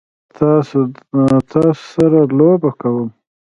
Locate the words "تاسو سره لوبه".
1.47-2.71